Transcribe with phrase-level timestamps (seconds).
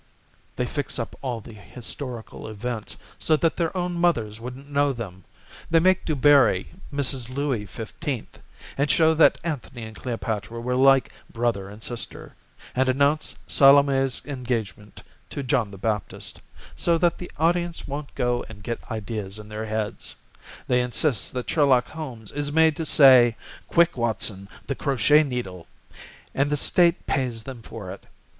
[0.55, 5.25] They fix up all the historical events So that their own mothers wouldn't know them.
[5.69, 7.29] They make Du Barry Mrs.
[7.29, 8.39] Louis Fifteenth,
[8.79, 12.33] And show that Anthony and Cleopatra were like brother and sister,
[12.73, 16.41] And announce Salome's engagement to John the Baptist,
[16.75, 20.15] So that the audiences won't go and get ideas in their heads.
[20.67, 23.37] They insist that Sherlock Holmes is made to say,
[23.67, 25.67] "Quick, Watson, the crochet needle!"
[26.33, 28.07] And the state pays them for it.